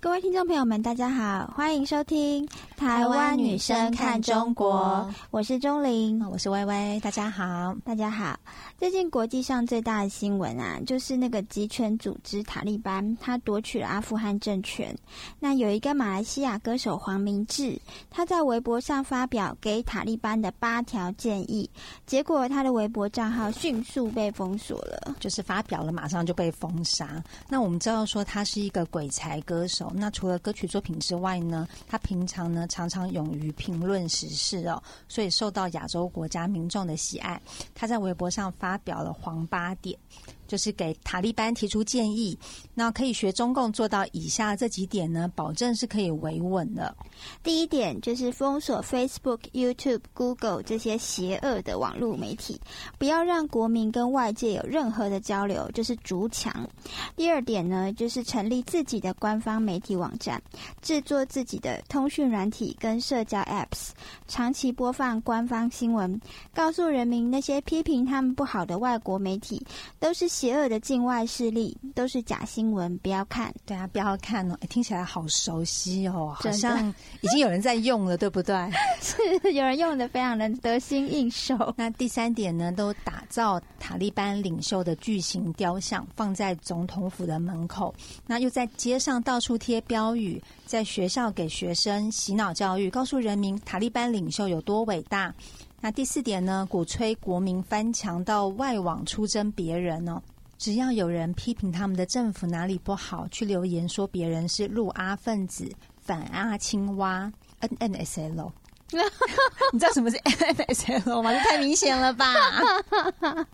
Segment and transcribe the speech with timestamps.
[0.00, 2.46] 各位听众朋友们，大家好，欢迎收听
[2.78, 8.38] 《台湾女生看中国》，我是钟玲，我是微微，大家好，大家好。
[8.78, 14.96] 最近国际上最大的新闻啊，就是那个集权组织塔利班，他夺取了阿富汗政权。
[15.40, 17.76] 那有一个马来西亚歌手黄明志，
[18.10, 21.68] 他在微博上发表给塔利班的八条建议，
[22.06, 27.20] 结果他的微博账号迅速被封锁了，就是发表了马上就被封杀。
[27.48, 37.40] 那我们知道说他是一个鬼才歌手，那除了歌曲作品之外呢，他平常呢常常勇于评论时事哦，所以受到亚洲国家民众的喜爱。
[37.76, 38.76] 他在微博上发。
[38.88, 39.98] 表了黄八点。
[40.48, 42.36] 就是给塔利班提出建议，
[42.74, 45.30] 那可以学中共做到以下这几点呢？
[45.36, 46.96] 保证是可以维稳的。
[47.42, 52.58] 第一点就是封锁 Facebook、YouTube、Google 这些邪恶的网络媒体，
[52.98, 56.66] 不要让国民跟外界有任何的交流，就是筑墙。
[57.14, 60.42] 第二点呢，就是成立自己的官方媒体网站，
[60.80, 63.90] 制作自己的通讯软体跟社交 Apps，
[64.26, 66.18] 长期播放官方新闻，
[66.54, 69.62] 告诉人民那些批评他们不好的外国媒体
[70.00, 70.37] 都是。
[70.38, 73.52] 邪恶的境外势力都是假新闻，不要看。
[73.66, 74.56] 对啊，不要看哦！
[74.68, 78.54] 听起来好熟悉哦，好像已经有人在用了，对不对？
[79.02, 81.74] 是有人用的，非常的得心应手。
[81.76, 87.92] 那第三点呢，都打造塔利班领袖的巨型雕像，放在总统府的门口。
[88.24, 95.34] 那又在街上到处贴标语，在学校给学生洗脑教育，告诉人民塔利班领袖有多伟大。
[95.80, 96.66] 那第四点呢？
[96.68, 100.20] 鼓吹国民翻墙到外网出征别人哦。
[100.58, 105.70] 只要有人批评他们的政府哪里不好，去留言说别人是陆阿分子、
[106.00, 108.50] 反阿青蛙 （NNSL）。
[109.72, 111.32] 你知道什么是 NNSL 吗？
[111.32, 112.26] 这太明显了吧？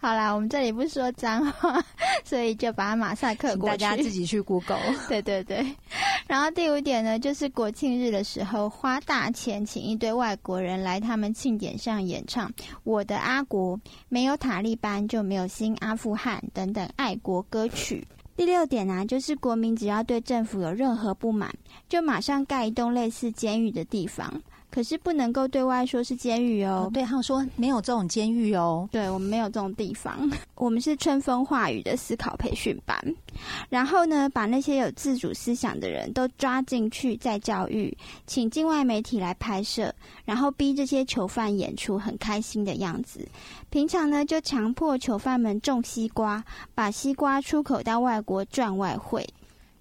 [0.00, 1.82] 好啦，我们这里不说脏话，
[2.24, 3.76] 所以就把它马赛克过去。
[3.78, 4.78] 大家自己去 Google。
[5.08, 5.64] 对对对。
[6.28, 12.46] 然后第五点呢，就是国庆日的时候花大钱请一堆外国人来他们庆典上演唱
[12.84, 13.78] 《我的阿国》，
[14.10, 18.06] 没有塔利班就没有新阿富汗等等爱国歌曲。
[18.36, 21.50] 第六点呢，就是国民只要对政府有任何不满，
[21.88, 24.42] 就马上盖一栋类似监狱的地方。
[24.70, 26.90] 可是不能够对外说是监狱哦。
[26.92, 28.88] 对，他们说没有这种监狱哦。
[28.92, 32.98] 对我们没有这种地方， 我们是春风化雨的思考培训班。
[33.68, 37.96] 然后呢，把那些有自主思想的人都抓进去再教育，
[38.26, 39.92] 请境外媒体来拍摄，
[40.24, 43.26] 然后逼这些囚犯演出很开心的样子。
[43.70, 49.26] 平常呢，就强迫囚犯们种西瓜，把西瓜出口到外国赚外汇。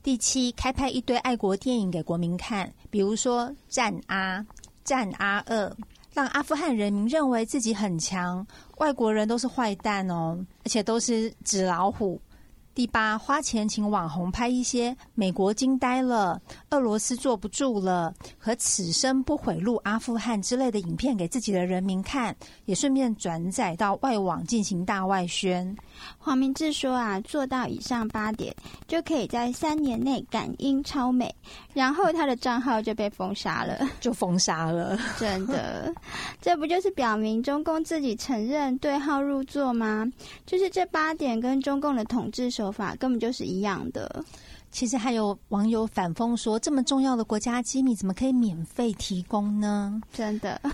[0.04, 4.40] 第七，开拍一堆爱国电影给国民看，比如说《战阿》。
[4.88, 5.76] 战阿二，
[6.14, 12.18] 让阿富汗人民认为自己很强，外国人都是坏蛋哦，而且都是纸老虎。
[12.78, 16.40] 第八，花钱请网红拍一些美国惊呆了、
[16.70, 22.36] 俄罗斯坐不住了和此生不悔入阿富汗之类的影片给自己的人民看，
[22.66, 25.76] 也顺便转载到外网进行大外宣。
[26.20, 28.56] 黄明志说啊，做到以上八点
[28.88, 31.34] 就可以在三年内感应超美，
[31.74, 34.96] 然后他的账号就被封杀了，就封杀了。
[35.18, 35.92] 真的，
[36.40, 40.08] 这不就是表明中共自己承认对号入座吗？
[40.46, 42.67] 就是这八点跟中共的统治手。
[42.72, 44.24] 法根本就是一样的。
[44.72, 50.62] 其实还有网友反讽说：“这么重要的国家机密，怎么可以免费提供呢？”真的。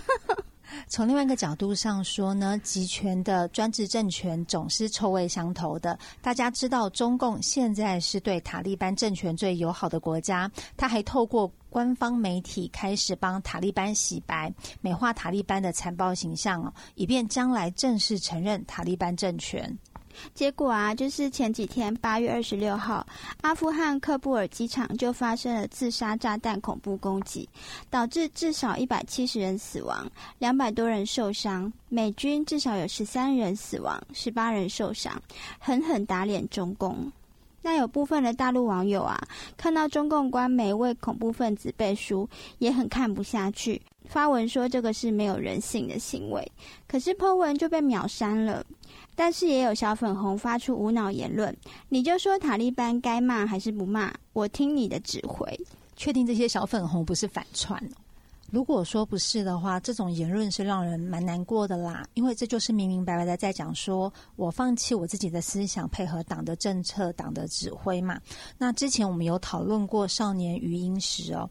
[0.88, 5.96] 从另外一个角度上说呢，集权的专制政权总是臭味相投的。
[6.20, 19.78] 大家知道，中共现在是对塔利班政权最友好的国家，他还透过官方媒体开始帮塔利班洗白，美化塔利班的残暴形象哦，以便将来正式承认塔利班政权。
[20.34, 23.06] 结果啊，就是前几天八月二十六号，
[23.42, 27.48] 阿富汗喀布尔机场就发生了自杀炸弹恐怖攻击，
[27.90, 31.72] 导致至少一百七十人死亡，两百多人受伤。
[31.88, 35.20] 美军至少有十三人死亡，十八人受伤，
[35.58, 37.12] 狠狠打脸中共。
[37.62, 39.18] 那有部分的大陆网友啊，
[39.56, 42.28] 看到中共官媒为恐怖分子背书，
[42.58, 46.52] 也很看不下去，发文说这个是没有人性的行为。
[46.86, 48.64] 可是 Po 文就被秒删了。
[49.16, 51.56] 但是也有小粉红发出无脑言论，
[51.88, 54.12] 你就说塔利班该骂还是不骂？
[54.32, 55.48] 我听你的指挥。
[55.94, 57.80] 确定这些小粉红不是反串？
[58.50, 62.04] 如果说不是的话，这种言论是让人蛮难过的啦。
[62.14, 68.20] 因为这就是明明白白的在讲说我放弃我自己的思想，配合党的政策、党的指挥嘛。
[68.58, 71.48] 那之前我们有讨论过少年余英时哦。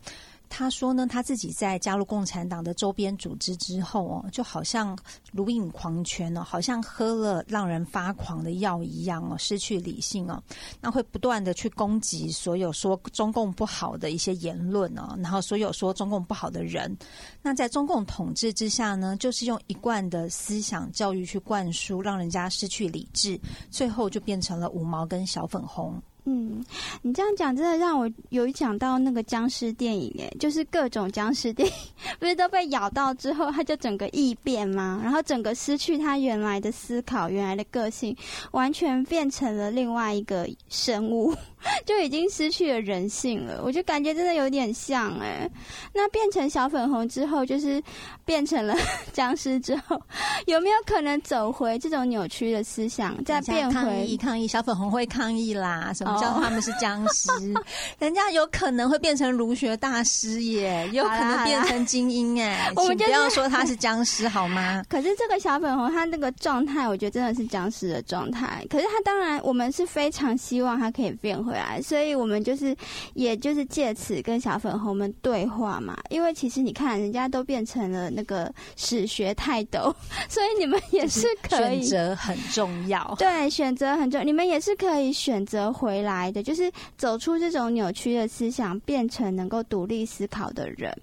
[0.56, 4.96] 他说呢，他自己在加入共产党的周边组织之后哦，就好像
[5.32, 10.40] 如饮狂泉哦，好像喝了让人发狂的药一样哦，失去理性哦，
[10.80, 16.96] 那会不断的去攻击所有说中共不好的一些言论哦，然后所有说中共不好的人，
[17.42, 23.42] 那在中共统治之下呢，就是用一贯的思想教育去灌输，让人家失去理智，
[23.72, 26.00] 最后就变成了五毛跟小粉红。
[26.26, 26.64] 嗯，
[27.02, 31.74] 你这样讲真的让我有想到那个僵尸电影，哎，就是各种僵尸电影，
[32.18, 35.02] 不是都被咬到之后，他就整个异变吗？
[35.04, 38.16] 然后整个失去他原来的思考、原来的个性，
[38.52, 41.36] 完全变成了另外一个生物。
[41.86, 45.50] 就已经失去了人性了，我就感觉真的有点像哎。
[45.94, 47.82] 那变成小粉红之后，就是
[48.26, 48.76] 变成了
[49.14, 50.00] 僵尸之后，
[50.48, 54.18] 有没有可能走回这种扭曲的思想，再变回抗议？
[54.18, 55.92] 抗议小粉红会抗议啦！
[55.94, 57.30] 什么叫他们是僵尸？
[58.00, 62.72] 人家有可能会变成儒学大师耶，有可能变成精英哎。
[62.76, 64.84] 我们不要说他是僵尸好吗？
[64.90, 68.66] 可是这个小粉红他那个状态，我觉得真的是僵尸的状态。
[68.70, 71.54] 可是他当然，我们是非常希望他可以变回。
[71.54, 72.76] 来，所以我们就是，
[73.14, 75.98] 也就是借此跟小粉红们对话嘛。
[76.10, 79.96] 因为其实你看，人家都变成了那个史学泰斗，
[80.30, 83.16] 所以你们也是可以选择很重要。
[83.18, 90.96] 对，选择很重要，你们也是可以选择回来的，就是走出这种扭曲的思想，变成能够独立思考的人。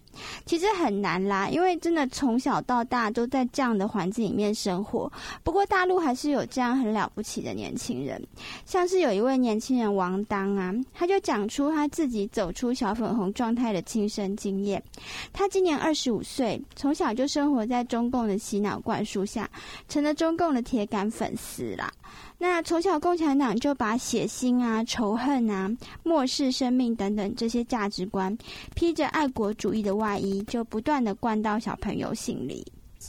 [0.45, 5.11] 其实很难啦，因为真的从小到大都在这样的环境里面生活。
[5.43, 8.23] 不过大陆还是有这样很了不起的年轻人，
[8.65, 14.83] 像是有一位年轻人王当啊，他就讲出他自己走出小粉红状态的亲身经验。
[15.33, 19.49] 他今年二十五岁，从小就生活在中共的洗脑灌输下，
[19.89, 21.93] 成了中共的铁杆粉丝啦。
[22.43, 25.71] 那从小共产党就把血腥啊、仇恨啊、
[26.03, 28.35] 漠视生命等等这些价值观，
[28.75, 32.67] 披着爱国主义的外衣，就不断的灌到小朋友心里。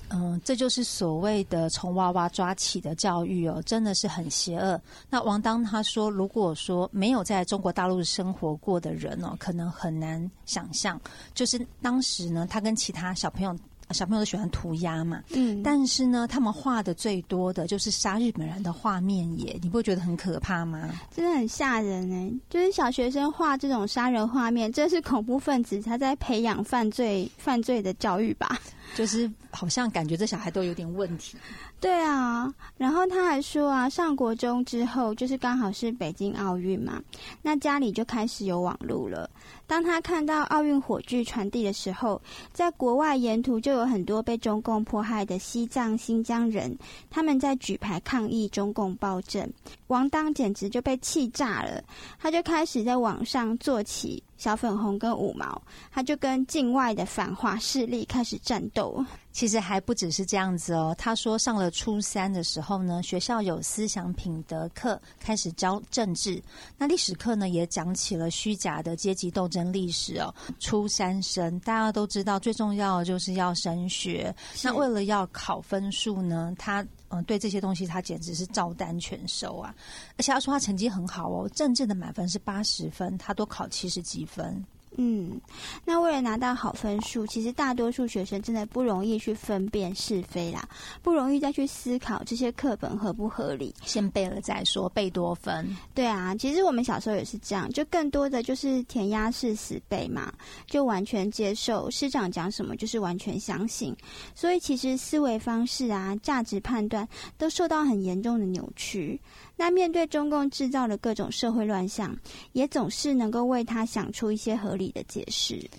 [0.09, 4.79] 嗯，这就是所谓的从娃娃抓起的教育哦，真的是很邪恶。
[5.09, 10.99] 那王当他说，如果说没有在中国大陆生活过的人哦，可能很难想象，
[11.33, 13.55] 就是当时呢，他跟其他小朋友。
[13.93, 20.89] 小朋友都喜欢涂鸦嘛，嗯，但是呢，他们画的最多的就是杀日本人的画面耶，你不会觉得很可怕吗？
[21.15, 28.59] 真的很吓人哎，就是小学生画这种杀人画面，这是恐怖分子他在培养犯罪犯罪的教育吧？
[28.95, 31.37] 就是好像感觉这小孩都有点问题。
[31.79, 37.01] 对啊，然后他还说啊，上国中之后就是刚好是北京奥运嘛，
[37.41, 39.29] 那家里就开始有网路了。
[39.65, 42.21] 当他看到奥运火炬传递的时候，
[42.53, 46.77] 在国外沿途就有很多被中共迫害的西藏、新疆人，
[47.09, 49.49] 他们在举牌抗议中共暴政。
[49.87, 51.83] 王当简直就被气炸了，
[52.19, 54.21] 他就开始在网上做起。
[54.41, 55.61] 小粉红跟五毛，
[55.91, 59.05] 他就跟境外的反华势力开始战斗。
[59.31, 60.95] 其实还不只是这样子哦。
[60.97, 66.41] 他说，上了初三的时候呢，学校有思想品德课，开始教政治。
[66.75, 70.33] 那历史课呢，也讲起了虚假的阶级斗争历史哦。
[70.59, 74.35] 初三生大家都知道，最重要的就是要升学。
[74.63, 76.83] 那为了要考分数呢，他。
[77.11, 79.75] 嗯，对这些东西他简直是照单全收啊！
[80.17, 84.65] 而且他说他成绩很好哦，政治的满分是八十分，他都考七十几分。
[84.97, 85.39] 嗯，
[85.85, 90.67] 那为了拿到好分数，其实大多数学生真的不容易去分辨是非啦，
[91.01, 95.65] 不容易再去思考这些课本合不合理，先背了再说，背多分。
[95.95, 100.31] 对啊，其实我们小时候也是这样，就更多的就是填鸭式死背嘛，
[100.67, 103.95] 就完全接受师长讲什么就是完全相信，
[104.35, 107.07] 所以其实思维方式啊、价值判断
[107.37, 109.19] 都受到很严重的扭曲。
[109.55, 112.17] 那面对中共制造的各种社会乱象，
[112.53, 115.69] 也总是能够为他想出一些合理的解释。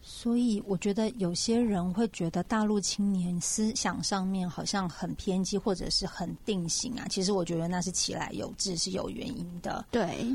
[0.00, 7.06] 所以，我觉得有些人会觉得大陆青年思想上面好像很偏激，或者是很定型啊。
[7.10, 9.84] 其实，我觉得那是起来有志，是有原因的。
[9.90, 10.26] 对，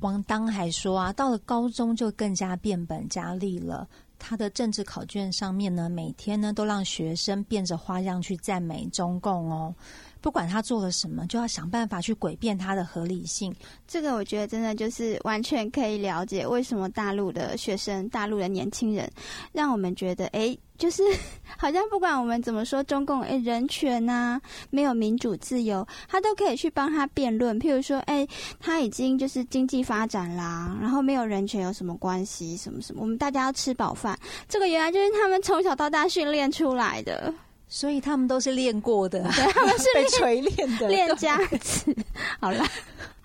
[0.00, 3.88] 王当还说啊，到了高中就更加变本加厉了。
[4.18, 9.74] 他的政治考卷上面呢，每天呢都让学生变着花样去赞美中共哦。
[10.22, 13.54] 不管他做了什么，就要想办法去诡辩他的合理性。
[13.86, 19.10] 这个我觉得真的就是完全可以了解为什么大陆的学生、大陆的年轻人，
[19.52, 21.02] 让我们觉得，哎，就是
[21.58, 27.60] 好像不管我们怎么说中共，哎，人权呐，没有民主自由，他都可以去帮他辩论。
[27.60, 28.26] 譬如说，哎，
[28.60, 32.56] 他已经就是经济发展啦，然后没有人权有什么关系？
[32.56, 33.02] 什么什么？
[33.02, 34.16] 我们大家要吃饱饭，
[34.48, 37.34] 这个原来就是他们从小到大训练出来的。
[37.74, 41.96] 所以他们都是练过的， 他们是被锤炼的练家子。
[42.38, 42.62] 好了，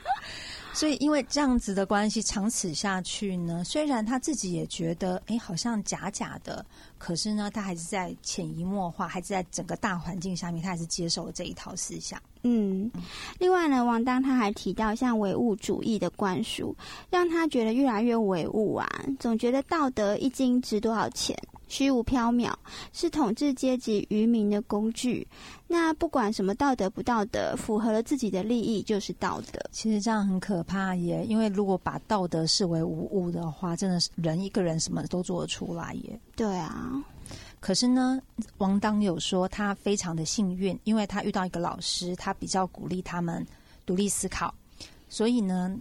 [0.73, 6.65] 所以因为这样子的关系，长此下去呢，虽然他自己也觉得，哎，好像假假的，
[6.97, 12.17] 可是呢，他还是在潜移默化，还是在整个大环境下面，他还是接受了这一套思想。
[12.43, 12.89] 嗯，
[13.39, 16.73] 另外呢，王丹他还提到，像唯物主义的灌输，
[17.09, 18.87] 让他觉得越来越唯物啊，
[19.19, 21.37] 总觉得道德一斤值多少钱。
[21.67, 22.53] 虚无缥缈
[22.93, 25.27] 是统治阶级愚民的工具。
[25.67, 29.59] 那不管什么道德不道德，符合了自己的利益就是道德。
[29.71, 36.19] 其实这样很可怕耶，因为如果把道德视为无物的话，真的是人一个人什么都做得出来耶。
[36.35, 36.91] 对啊。
[37.59, 38.21] 可是呢，
[38.59, 43.45] 王当有说他非常的幸运，因为他遇到一个老师，他比较鼓励他们
[43.85, 44.53] 独立思考，
[45.09, 45.77] 所以呢。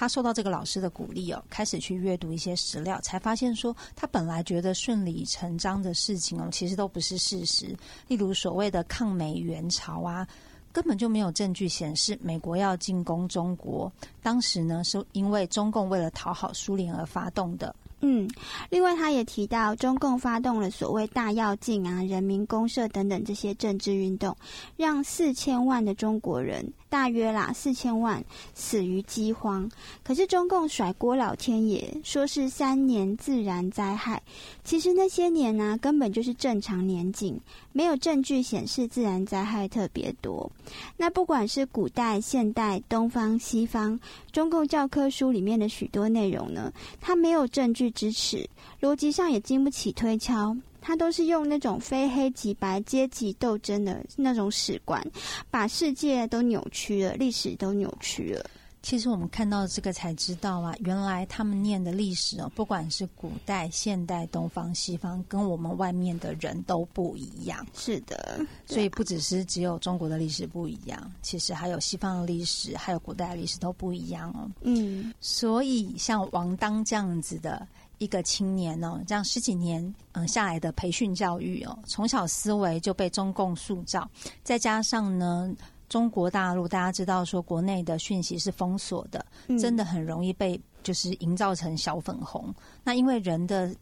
[0.00, 7.76] 他受到这个老师的鼓励哦，开始去阅读一些史料，才发现说他本来觉得顺理成章的事情哦，其实都不是事实。
[8.08, 10.26] 例如所谓的抗美援朝啊，
[10.72, 13.92] 根本就没有证据显示美国要进攻中国。
[14.22, 17.76] 当时呢，是因为中共为了讨好苏联而发动的。
[18.02, 18.28] 嗯，
[18.70, 24.36] 另外他也提到，中共发动了所谓大跃进啊、人民公社等等这些政治运动，
[24.76, 26.72] 让四千万的中国人。
[26.88, 29.70] 大约啦，四千万死于饥荒。
[30.02, 34.20] 可是中共甩锅老天爷，说是三年自然灾害。
[34.64, 37.38] 其实那些年呢，根本就是正常年景，
[37.72, 40.50] 没有证据显示自然灾害特别多。
[40.96, 44.00] 那不管是古代、现代、东方、西方，
[44.32, 48.48] 中共教科书里面的许多内容呢，它没有证据支持，
[48.80, 50.56] 逻辑上也经不起推敲。
[50.82, 55.04] 他都是用那种非黑即白阶级斗争的那种史观，
[55.50, 58.42] 把世界都扭曲了，历史都扭曲了。
[58.82, 67.64] 其实我们看到这个才知道啊，原来他们念的历史哦，不管是古代、现代、东方、西方，跟我们外面的人都不一样。
[67.74, 74.50] 是的，所以不只是只有中国的历史不一样，其实还有西方的历史，还有古代的历史都不一样哦。
[74.62, 77.68] 嗯，所以像王当这样子的。
[78.00, 84.10] 一个青年哦，这样十几年嗯下来的培训教育哦，从小思维就被中共塑造，
[84.42, 85.54] 再加上呢，
[85.88, 89.24] 中国大陆大家知道说国内的讯息是封锁的，
[89.60, 92.52] 真的很容易被就是营造成小粉红。
[92.82, 93.72] 那因为人的。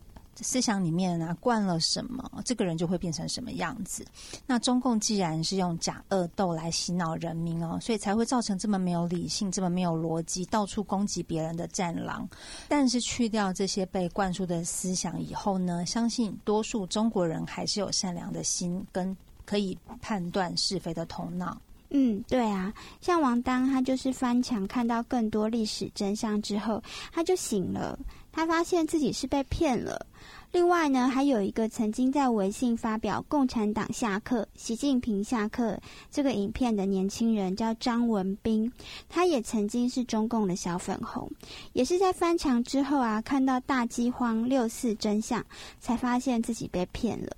[0.43, 4.05] 思想里面呢，灌了什么，这个人就会变成什么样子。
[4.47, 12.29] 那中共既然是用假恶斗来洗脑人民哦，所以才会造成这么没有理性、这么没有逻辑、到处攻击别人的战狼。
[12.69, 21.61] 但是去掉这些被灌输的思想以后呢，相信多数中国人还是有善良的心，跟可以判断是非的头脑。
[21.91, 27.99] 嗯，对啊，像王丹，他就是翻墙看到更多历史真相之后，他就醒了。
[28.39, 30.07] 他发现自己是被骗了。
[30.53, 35.77] 另外呢，还有一个曾经在微信发表“共产党下课，习近平下课”
[36.09, 38.73] 这个影片的年轻人叫张文斌，
[39.09, 41.29] 他也曾经是中共的小粉红，
[41.73, 45.45] 也是在翻墙之后啊，看到大饥荒六四真相，
[45.81, 47.33] 才发现自己被骗了。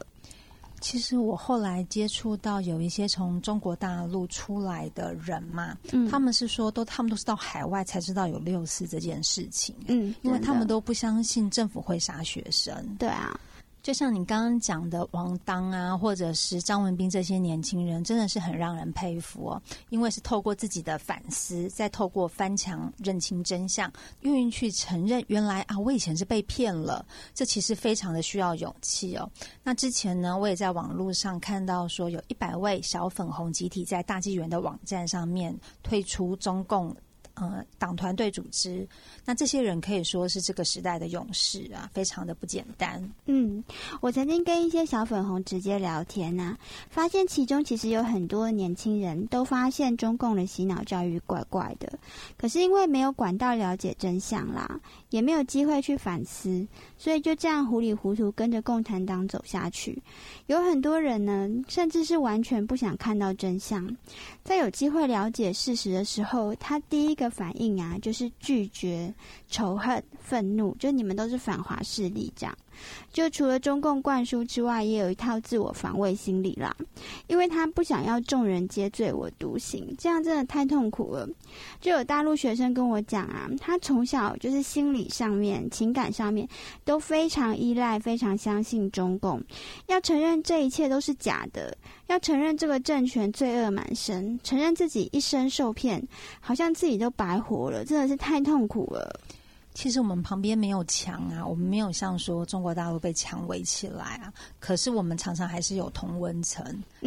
[0.81, 5.77] 其实我后来接触到有一些从中国大陆出来的人嘛，
[6.11, 13.39] 他们是说都他们都是到海外才知道有六四这件事情，嗯，因为他们都不相信政府会杀学生，对啊。
[13.83, 19.63] 就像你刚刚讲的王当啊，或者是张文斌这些年轻人，真的是很让人佩服哦。
[19.89, 27.05] 因为是透过自己的反思，再透过翻墙认清真相，愿意去承认原来啊，我以前是被骗了。
[27.35, 29.29] 这其实非常的需要勇气哦。
[29.63, 36.95] 那之前呢，我也在网络上看到说，有一百位小粉红集体在大纪元的网站上面退出中共。
[37.35, 38.87] 呃，党团队组织，
[39.25, 43.03] 那这些人可以说是这个时代的勇士啊，非常的不简单。
[43.27, 43.63] 嗯，
[44.01, 46.57] 我曾经跟一些小粉红直接聊天呐，
[46.91, 51.99] 发现其中其实有很多年轻人都发现中共的洗脑教育怪怪的，
[52.37, 56.67] 可是因为没有管道了解真相啦，也没有机会去反思，
[56.99, 60.01] 所以就这样糊里糊涂跟着共产党走下去。
[60.47, 63.97] 有很多人呢，甚至是完全不想看到真相，
[64.45, 67.31] 在有机会了解事实的时候，他第一个。
[67.41, 69.15] 反应啊，就是拒绝、
[69.49, 72.55] 仇恨、愤怒，就你们都是反华势力这样。
[73.13, 76.75] 就除了中共灌输之外，也有一套自我防卫心理啦，
[77.27, 81.29] 因为他不想要众人皆醉我独醒，这样真的太痛苦了。
[81.81, 86.49] 就有大陆学生跟我讲啊，他从小就是心理上面、情感上面
[86.85, 89.43] 都非常依赖、非常相信中共，
[89.87, 96.03] 要承认这一切都是假的，要承认这个政权罪恶满身，承认自己一生受骗，
[96.41, 99.21] 好像自己都白活了，真的是太痛苦了。
[99.81, 106.63] 其实我们旁边没有墙啊，我们没有像说中国大陆被墙围起来啊，可是我们常常还是有同温层，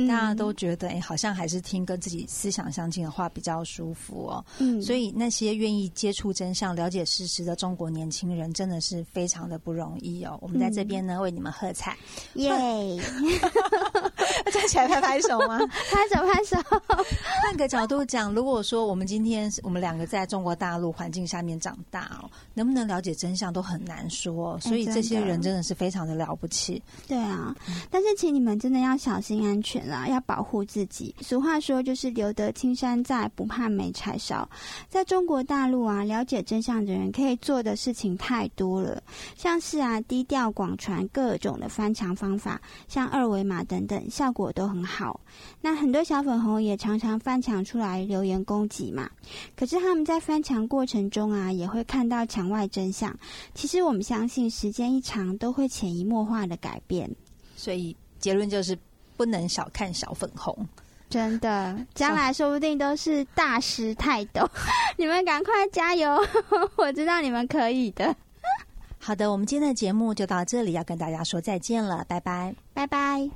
[0.07, 4.43] 大家都觉得哎，好像还是听跟自己思想相近的话比较舒服哦。
[4.57, 10.35] 嗯，所以那些愿意接触真相、了解事实的中国年轻人，真的是非常的不容易哦。
[10.41, 11.95] 我们在这边呢，为你们喝彩，
[12.33, 12.51] 耶！
[14.51, 15.59] 站起来拍拍手吗？
[15.91, 16.57] 拍 手拍手。
[17.43, 24.59] 换个角度讲，如果说我们今天我们两个在中国大陆环境下面长大哦，能不能了解真相都很难说。
[24.59, 26.81] 所以这些人真的是非常的了不起。
[27.07, 27.55] 对啊，
[27.89, 31.15] 但是请你们真的要小心安全啦，要保护自己。
[31.21, 34.47] 俗话说就是留得青山在，不怕没柴烧。
[34.89, 39.01] 在中国大陆啊，了解真相的人可以做的事情太多了，
[39.37, 45.19] 像是啊低调广传各种的翻墙方法，像二维码等等，效果都很好。
[45.61, 49.09] 那很多小粉红也常常翻墙出来留言攻击嘛。
[49.55, 53.15] 可是他们在翻墙过程中啊，也会看到墙外真相。
[53.53, 57.09] 其实我们相信，时间一长，都会潜移默化的改变。
[57.55, 58.77] 所以结论就是，
[59.15, 60.67] 不能小看小粉红。
[61.09, 64.49] 真的，将来说不定都是大师泰斗。
[64.97, 66.19] 你们赶快加油，
[66.75, 68.15] 我知道你们可以的。
[68.97, 73.33] 好的，我们今天的节目就到这里，要跟大家说再见了，拜拜，拜拜。